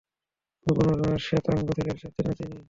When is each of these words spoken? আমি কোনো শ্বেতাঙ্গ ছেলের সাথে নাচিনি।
আমি 0.67 0.73
কোনো 0.79 0.91
শ্বেতাঙ্গ 1.25 1.67
ছেলের 1.77 1.97
সাথে 2.03 2.19
নাচিনি। 2.25 2.57